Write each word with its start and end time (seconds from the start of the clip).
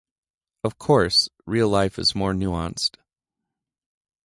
Of 0.63 0.79
course, 0.79 1.29
real 1.45 1.69
life 1.69 1.99
is 1.99 2.15
more 2.15 2.33
nuanced. 2.33 2.95